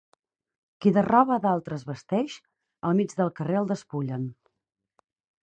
Qui 0.85 0.93
de 0.95 1.03
roba 1.07 1.37
d'altre 1.43 1.77
es 1.81 1.85
vesteix, 1.89 2.39
al 2.91 2.97
mig 3.01 3.15
del 3.21 3.31
carrer 3.41 3.61
el 3.61 3.71
despullen. 3.75 4.27